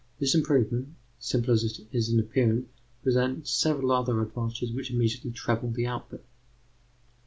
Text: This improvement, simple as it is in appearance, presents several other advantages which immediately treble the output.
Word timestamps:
This 0.19 0.33
improvement, 0.33 0.95
simple 1.19 1.53
as 1.53 1.63
it 1.63 1.85
is 1.91 2.09
in 2.09 2.19
appearance, 2.19 2.67
presents 3.03 3.51
several 3.51 3.91
other 3.91 4.19
advantages 4.19 4.73
which 4.73 4.89
immediately 4.89 5.29
treble 5.29 5.69
the 5.69 5.85
output. 5.85 6.25